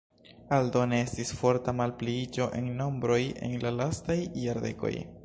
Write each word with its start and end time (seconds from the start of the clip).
Aldone 0.55 1.01
estis 1.07 1.33
forta 1.41 1.75
malpliiĝo 1.81 2.47
en 2.61 2.71
nombroj 2.81 3.21
en 3.49 3.55
la 3.67 3.77
lastaj 3.81 4.17
jardekoj. 4.47 4.97